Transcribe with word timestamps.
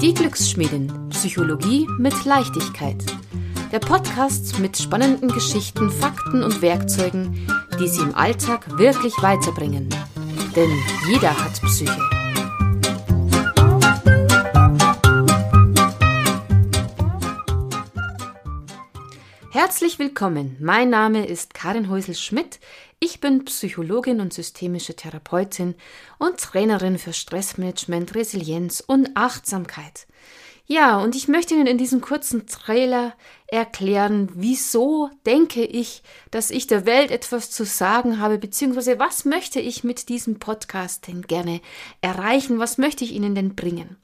Die 0.00 0.14
Glücksschmiedin. 0.14 1.08
Psychologie 1.10 1.88
mit 1.98 2.24
Leichtigkeit. 2.24 3.04
Der 3.72 3.80
Podcast 3.80 4.60
mit 4.60 4.78
spannenden 4.78 5.28
Geschichten, 5.28 5.90
Fakten 5.90 6.44
und 6.44 6.62
Werkzeugen, 6.62 7.48
die 7.80 7.88
Sie 7.88 8.02
im 8.02 8.14
Alltag 8.14 8.78
wirklich 8.78 9.12
weiterbringen. 9.20 9.88
Denn 10.54 10.70
jeder 11.10 11.36
hat 11.36 11.60
Psyche. 11.62 12.17
Herzlich 19.50 19.98
willkommen. 19.98 20.58
Mein 20.60 20.90
Name 20.90 21.26
ist 21.26 21.54
Karin 21.54 21.88
Häusel-Schmidt. 21.88 22.60
Ich 23.00 23.18
bin 23.20 23.46
Psychologin 23.46 24.20
und 24.20 24.34
systemische 24.34 24.94
Therapeutin 24.94 25.74
und 26.18 26.36
Trainerin 26.38 26.98
für 26.98 27.14
Stressmanagement, 27.14 28.14
Resilienz 28.14 28.84
und 28.86 29.16
Achtsamkeit. 29.16 30.06
Ja, 30.66 30.98
und 30.98 31.16
ich 31.16 31.28
möchte 31.28 31.54
Ihnen 31.54 31.66
in 31.66 31.78
diesem 31.78 32.02
kurzen 32.02 32.46
Trailer 32.46 33.14
erklären, 33.46 34.28
wieso 34.34 35.08
denke 35.24 35.64
ich, 35.64 36.02
dass 36.30 36.50
ich 36.50 36.66
der 36.66 36.84
Welt 36.84 37.10
etwas 37.10 37.50
zu 37.50 37.64
sagen 37.64 38.20
habe, 38.20 38.36
beziehungsweise 38.36 38.98
was 38.98 39.24
möchte 39.24 39.60
ich 39.60 39.82
mit 39.82 40.10
diesem 40.10 40.40
Podcast 40.40 41.08
denn 41.08 41.22
gerne 41.22 41.62
erreichen, 42.02 42.58
was 42.58 42.76
möchte 42.76 43.02
ich 43.02 43.12
Ihnen 43.12 43.34
denn 43.34 43.54
bringen. 43.54 43.96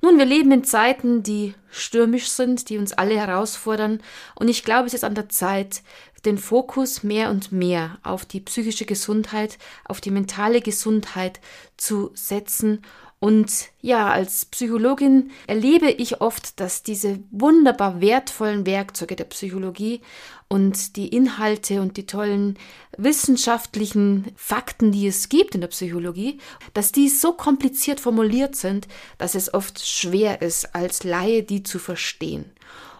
Nun, 0.00 0.18
wir 0.18 0.24
leben 0.24 0.52
in 0.52 0.64
Zeiten, 0.64 1.22
die 1.22 1.54
stürmisch 1.70 2.28
sind, 2.28 2.68
die 2.68 2.78
uns 2.78 2.92
alle 2.92 3.16
herausfordern, 3.16 4.02
und 4.34 4.48
ich 4.48 4.64
glaube, 4.64 4.86
es 4.86 4.94
ist 4.94 5.04
an 5.04 5.14
der 5.14 5.28
Zeit, 5.28 5.82
den 6.24 6.38
Fokus 6.38 7.02
mehr 7.02 7.30
und 7.30 7.52
mehr 7.52 7.98
auf 8.02 8.24
die 8.24 8.40
psychische 8.40 8.84
Gesundheit, 8.84 9.58
auf 9.84 10.00
die 10.00 10.10
mentale 10.10 10.60
Gesundheit 10.60 11.40
zu 11.76 12.10
setzen 12.14 12.82
und 13.22 13.68
ja, 13.80 14.10
als 14.10 14.46
Psychologin 14.46 15.30
erlebe 15.46 15.88
ich 15.88 16.20
oft, 16.20 16.58
dass 16.58 16.82
diese 16.82 17.20
wunderbar 17.30 18.00
wertvollen 18.00 18.66
Werkzeuge 18.66 19.14
der 19.14 19.26
Psychologie 19.26 20.00
und 20.48 20.96
die 20.96 21.06
Inhalte 21.06 21.82
und 21.82 21.96
die 21.96 22.06
tollen 22.06 22.58
wissenschaftlichen 22.96 24.32
Fakten, 24.34 24.90
die 24.90 25.06
es 25.06 25.28
gibt 25.28 25.54
in 25.54 25.60
der 25.60 25.68
Psychologie, 25.68 26.40
dass 26.74 26.90
die 26.90 27.08
so 27.08 27.32
kompliziert 27.32 28.00
formuliert 28.00 28.56
sind, 28.56 28.88
dass 29.18 29.36
es 29.36 29.54
oft 29.54 29.86
schwer 29.86 30.42
ist, 30.42 30.74
als 30.74 31.04
Laie 31.04 31.44
die 31.44 31.62
zu 31.62 31.78
verstehen. 31.78 32.46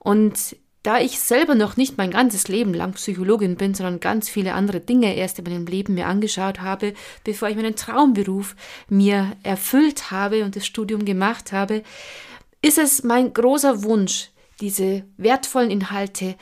Und 0.00 0.56
da 0.88 0.98
ich 0.98 1.18
selber 1.18 1.54
noch 1.54 1.76
nicht 1.76 1.98
mein 1.98 2.12
ganzes 2.12 2.48
Leben 2.48 2.72
lang 2.72 2.94
Psychologin 2.94 3.56
bin, 3.56 3.74
sondern 3.74 4.00
ganz 4.00 4.30
viele 4.30 4.54
andere 4.54 4.80
Dinge 4.80 5.14
erst 5.14 5.38
in 5.38 5.44
meinem 5.44 5.66
Leben 5.66 5.92
mir 5.92 6.06
angeschaut 6.06 6.60
habe, 6.60 6.94
bevor 7.24 7.50
ich 7.50 7.56
meinen 7.56 7.76
Traumberuf 7.76 8.56
mir 8.88 9.36
erfüllt 9.42 10.10
habe 10.10 10.44
und 10.44 10.56
das 10.56 10.64
Studium 10.64 11.04
gemacht 11.04 11.52
habe, 11.52 11.82
ist 12.62 12.78
es 12.78 13.04
mein 13.04 13.34
großer 13.34 13.82
Wunsch, 13.82 14.30
diese 14.62 15.04
wertvollen 15.18 15.70
Inhalte 15.70 16.36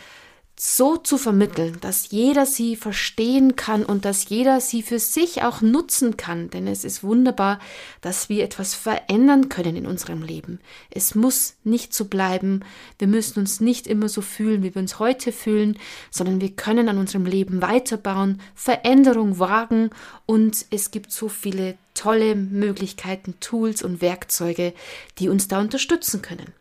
so 0.58 0.96
zu 0.96 1.18
vermitteln, 1.18 1.76
dass 1.82 2.10
jeder 2.10 2.46
sie 2.46 2.76
verstehen 2.76 3.56
kann 3.56 3.84
und 3.84 4.06
dass 4.06 4.30
jeder 4.30 4.62
sie 4.62 4.82
für 4.82 4.98
sich 4.98 5.42
auch 5.42 5.60
nutzen 5.60 6.16
kann. 6.16 6.48
Denn 6.48 6.66
es 6.66 6.82
ist 6.82 7.04
wunderbar, 7.04 7.58
dass 8.00 8.30
wir 8.30 8.42
etwas 8.42 8.74
verändern 8.74 9.50
können 9.50 9.76
in 9.76 9.86
unserem 9.86 10.22
Leben. 10.22 10.60
Es 10.90 11.14
muss 11.14 11.56
nicht 11.62 11.92
so 11.92 12.06
bleiben. 12.06 12.60
Wir 12.98 13.06
müssen 13.06 13.40
uns 13.40 13.60
nicht 13.60 13.86
immer 13.86 14.08
so 14.08 14.22
fühlen, 14.22 14.62
wie 14.62 14.74
wir 14.74 14.80
uns 14.80 14.98
heute 14.98 15.30
fühlen, 15.30 15.78
sondern 16.10 16.40
wir 16.40 16.50
können 16.50 16.88
an 16.88 16.96
unserem 16.96 17.26
Leben 17.26 17.60
weiterbauen, 17.60 18.41
Veränderung 18.54 19.38
wagen 19.38 19.91
und 20.24 20.64
es 20.70 20.91
gibt 20.91 21.12
so 21.12 21.28
viele 21.28 21.76
tolle 21.92 22.34
Möglichkeiten, 22.34 23.34
Tools 23.41 23.82
und 23.82 24.00
Werkzeuge, 24.00 24.72
die 25.18 25.28
uns 25.28 25.48
da 25.48 25.60
unterstützen 25.60 26.22
können. 26.22 26.54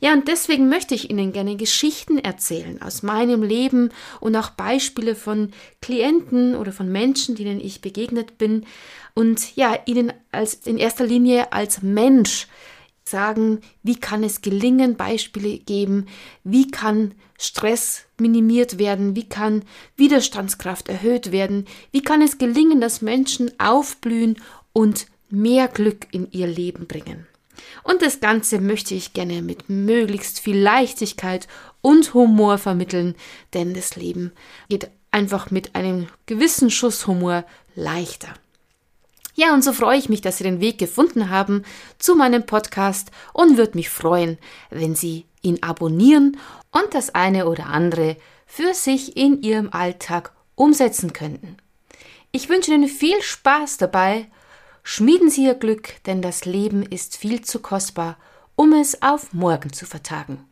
Ja, 0.00 0.12
und 0.12 0.28
deswegen 0.28 0.68
möchte 0.68 0.94
ich 0.94 1.10
Ihnen 1.10 1.32
gerne 1.32 1.56
Geschichten 1.56 2.18
erzählen 2.18 2.80
aus 2.82 3.02
meinem 3.02 3.42
Leben 3.42 3.90
und 4.20 4.34
auch 4.36 4.50
Beispiele 4.50 5.14
von 5.14 5.52
Klienten 5.80 6.56
oder 6.56 6.72
von 6.72 6.90
Menschen, 6.90 7.34
denen 7.34 7.60
ich 7.60 7.80
begegnet 7.80 8.38
bin. 8.38 8.66
Und 9.14 9.54
ja, 9.56 9.78
Ihnen 9.86 10.12
als 10.32 10.54
in 10.54 10.78
erster 10.78 11.06
Linie 11.06 11.52
als 11.52 11.82
Mensch 11.82 12.48
sagen, 13.04 13.60
wie 13.82 13.96
kann 13.96 14.24
es 14.24 14.42
gelingen, 14.42 14.96
Beispiele 14.96 15.58
geben, 15.58 16.06
wie 16.44 16.70
kann 16.70 17.14
Stress 17.38 18.04
minimiert 18.18 18.78
werden, 18.78 19.16
wie 19.16 19.28
kann 19.28 19.64
Widerstandskraft 19.96 20.88
erhöht 20.88 21.32
werden, 21.32 21.66
wie 21.90 22.02
kann 22.02 22.22
es 22.22 22.38
gelingen, 22.38 22.80
dass 22.80 23.02
Menschen 23.02 23.50
aufblühen 23.58 24.36
und 24.72 25.06
mehr 25.30 25.68
Glück 25.68 26.06
in 26.12 26.30
ihr 26.30 26.46
Leben 26.46 26.86
bringen. 26.86 27.26
Und 27.82 28.02
das 28.02 28.20
Ganze 28.20 28.60
möchte 28.60 28.94
ich 28.94 29.12
gerne 29.12 29.42
mit 29.42 29.68
möglichst 29.68 30.40
viel 30.40 30.58
Leichtigkeit 30.58 31.48
und 31.80 32.14
Humor 32.14 32.58
vermitteln, 32.58 33.14
denn 33.54 33.74
das 33.74 33.96
Leben 33.96 34.32
geht 34.68 34.90
einfach 35.10 35.50
mit 35.50 35.74
einem 35.74 36.08
gewissen 36.26 36.70
Schuss 36.70 37.06
Humor 37.06 37.44
leichter. 37.74 38.28
Ja, 39.34 39.54
und 39.54 39.64
so 39.64 39.72
freue 39.72 39.98
ich 39.98 40.08
mich, 40.08 40.20
dass 40.20 40.38
Sie 40.38 40.44
den 40.44 40.60
Weg 40.60 40.78
gefunden 40.78 41.30
haben 41.30 41.64
zu 41.98 42.14
meinem 42.14 42.44
Podcast 42.44 43.10
und 43.32 43.56
würde 43.56 43.76
mich 43.76 43.88
freuen, 43.88 44.38
wenn 44.70 44.94
Sie 44.94 45.26
ihn 45.40 45.62
abonnieren 45.62 46.36
und 46.70 46.92
das 46.92 47.14
eine 47.14 47.46
oder 47.46 47.66
andere 47.66 48.16
für 48.46 48.74
sich 48.74 49.16
in 49.16 49.42
Ihrem 49.42 49.70
Alltag 49.72 50.32
umsetzen 50.54 51.14
könnten. 51.14 51.56
Ich 52.30 52.48
wünsche 52.48 52.72
Ihnen 52.72 52.88
viel 52.88 53.20
Spaß 53.22 53.78
dabei 53.78 54.26
Schmieden 54.84 55.30
Sie 55.30 55.44
Ihr 55.44 55.54
Glück, 55.54 56.02
denn 56.06 56.22
das 56.22 56.44
Leben 56.44 56.82
ist 56.82 57.16
viel 57.16 57.42
zu 57.42 57.60
kostbar, 57.60 58.16
um 58.56 58.72
es 58.72 59.00
auf 59.00 59.32
morgen 59.32 59.72
zu 59.72 59.86
vertagen. 59.86 60.44